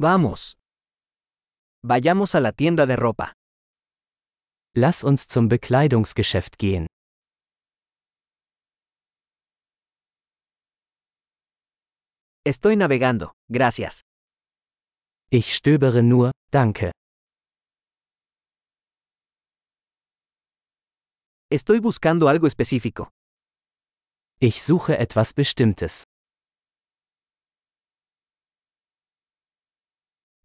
Vamos. 0.00 0.56
Vayamos 1.82 2.36
a 2.36 2.40
la 2.40 2.52
tienda 2.52 2.86
de 2.86 2.94
ropa. 2.94 3.32
Lass 4.76 5.02
uns 5.02 5.26
zum 5.26 5.48
Bekleidungsgeschäft 5.48 6.56
gehen. 6.56 6.86
Estoy 12.44 12.76
navegando, 12.76 13.32
gracias. 13.50 14.02
Ich 15.30 15.52
stöbere 15.54 16.02
nur, 16.02 16.30
danke. 16.52 16.92
Estoy 21.50 21.80
buscando 21.80 22.28
algo 22.28 22.46
específico. 22.46 23.08
Ich 24.40 24.62
suche 24.62 24.96
etwas 24.96 25.32
Bestimmtes. 25.34 26.04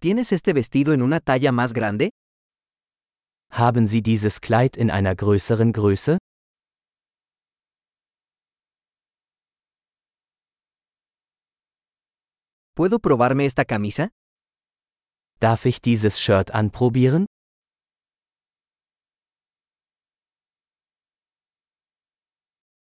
¿Tienes 0.04 0.34
este 0.34 0.52
vestido 0.52 0.92
en 0.92 1.02
una 1.02 1.22
talla 1.22 1.54
más 1.54 1.72
grande? 1.72 2.10
Haben 3.50 3.88
Sie 3.88 4.02
dieses 4.02 4.42
Kleid 4.42 4.76
in 4.76 4.92
einer 4.92 5.16
größeren 5.16 5.72
Größe? 5.72 6.18
¿Puedo 12.76 13.00
probarme 13.00 13.46
esta 13.46 13.64
camisa? 13.64 14.10
Darf 15.40 15.66
ich 15.66 15.80
dieses 15.80 16.20
Shirt 16.20 16.52
anprobieren? 16.52 17.26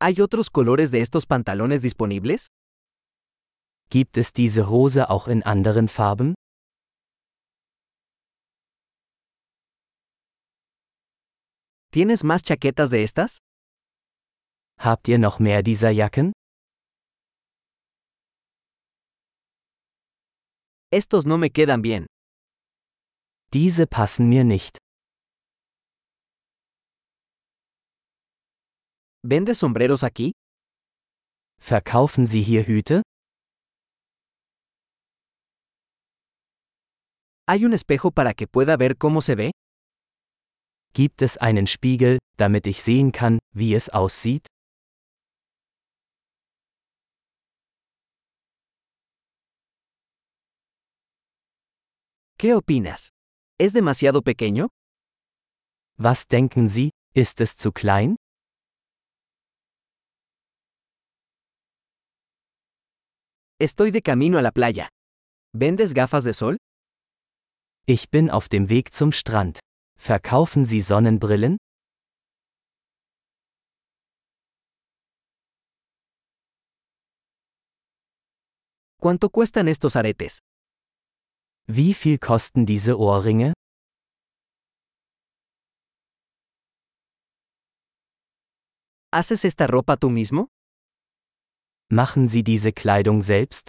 ¿Hay 0.01 0.21
otros 0.21 0.51
colores 0.51 0.93
de 0.93 1.01
estos 1.01 1.27
pantalones 1.27 1.83
disponibles? 1.83 2.47
Gibt 3.91 4.19
es 4.19 4.33
diese 4.33 4.71
Hose 4.71 5.11
auch 5.11 5.27
in 5.27 5.43
anderen 5.43 5.89
Farben? 5.89 6.38
¿Tienes 11.91 12.23
más 12.23 12.43
chaquetas 12.43 12.91
de 12.91 13.03
estas? 13.03 13.39
Habt 14.79 15.09
ihr 15.09 15.19
noch 15.19 15.41
mehr 15.41 15.63
dieser 15.63 15.91
Jacken? 15.91 16.33
Estos 20.93 21.25
no 21.27 21.39
me 21.39 21.51
quedan 21.51 21.83
bien. 21.83 22.07
Diese 23.53 23.87
passen 23.87 24.29
mir 24.29 24.45
nicht. 24.45 24.79
¿Vendes 29.23 29.59
sombreros 29.59 30.05
aquí? 30.05 30.33
Verkaufen 31.59 32.27
Sie 32.27 32.43
hier 32.43 32.65
Hüte? 32.67 33.03
¿Hay 37.47 37.65
un 37.65 37.73
espejo 37.73 38.11
para 38.11 38.35
que 38.35 38.47
pueda 38.47 38.77
ver 38.77 38.97
cómo 38.99 39.23
se 39.23 39.35
ve? 39.35 39.51
Gibt 40.95 41.23
es 41.23 41.37
einen 41.37 41.67
Spiegel, 41.67 42.19
damit 42.37 42.67
ich 42.67 42.83
sehen 42.83 43.13
kann, 43.13 43.39
wie 43.55 43.75
es 43.75 43.89
aussieht? 43.89 44.47
¿Qué 52.39 52.55
opinas? 52.55 53.11
¿Es 53.59 53.73
demasiado 53.73 54.23
pequeño? 54.23 54.69
Was 55.99 56.29
denken 56.29 56.69
Sie, 56.69 56.91
ist 57.15 57.41
es 57.41 57.57
zu 57.57 57.73
klein? 57.73 58.17
Estoy 63.61 63.91
de 63.91 64.03
camino 64.03 64.39
a 64.39 64.43
la 64.43 64.53
playa. 64.53 64.89
¿Vendes 65.53 65.93
gafas 65.93 66.23
de 66.23 66.33
sol? 66.33 66.57
Ich 67.87 68.09
bin 68.11 68.31
auf 68.31 68.49
dem 68.49 68.69
Weg 68.69 68.95
zum 68.95 69.11
Strand. 69.11 69.59
Verkaufen 70.01 70.65
Sie 70.65 70.81
Sonnenbrillen? 70.81 71.59
¿Cuánto 79.01 79.29
cuestan 79.31 79.69
estos 79.69 79.97
aretes? 79.97 80.39
Wie 81.67 81.95
viel 81.95 82.19
kosten 82.19 82.65
diese 82.65 82.97
Ohrringe? 82.99 83.53
¿Haces 89.13 89.45
esta 89.45 89.67
ropa 89.67 89.97
tú 89.97 90.11
mismo? 90.11 90.49
Machen 91.91 92.29
Sie 92.29 92.43
diese 92.43 92.73
Kleidung 92.73 93.23
selbst? 93.23 93.69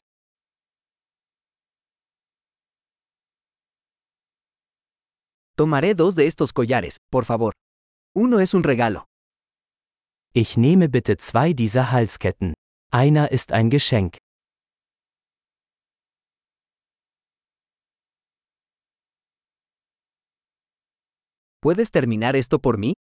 Tomaré 5.60 5.94
dos 5.94 6.16
de 6.16 6.26
estos 6.26 6.54
collares, 6.54 7.02
por 7.12 7.26
favor. 7.26 7.52
Uno 8.16 8.40
es 8.40 8.54
un 8.54 8.64
regalo. 8.64 9.04
Ich 10.34 10.56
nehme 10.56 10.88
bitte 10.88 11.18
zwei 11.18 11.52
dieser 11.52 11.92
Halsketten. 11.92 12.54
Einer 12.94 13.34
ist 13.34 13.52
ein 13.52 13.70
Geschenk. 13.70 14.16
¿Puedes 21.62 21.92
terminar 21.92 22.36
esto 22.36 22.60
por 22.60 22.78
mí? 22.78 22.94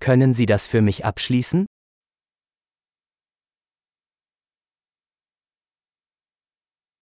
Können 0.00 0.34
Sie 0.34 0.46
das 0.46 0.66
für 0.66 0.82
mich 0.82 1.04
abschließen? 1.04 1.66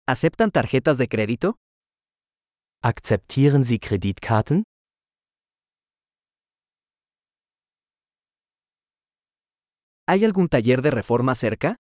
¿Aceptan 0.08 0.52
tarjetas 0.52 1.00
de 1.00 1.08
crédito? 1.08 1.56
Akzeptieren 2.86 3.64
Sie 3.64 3.80
Kreditkarten? 3.80 4.62
¿Hay 10.08 10.24
algún 10.24 10.50
taller 10.50 10.84
de 10.84 10.92
reforma 10.92 11.34
cerca? 11.34 11.78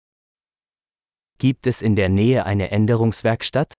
Gibt 1.38 1.68
es 1.68 1.82
in 1.82 1.98
der 1.98 2.08
Nähe 2.08 2.46
eine 2.46 2.72
Änderungswerkstatt? 2.72 3.74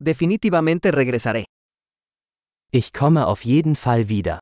Definitivamente 0.00 0.92
regresaré. 0.92 1.44
Ich 2.72 2.92
komme 2.92 3.28
auf 3.28 3.44
jeden 3.44 3.76
Fall 3.76 4.08
wieder. 4.08 4.40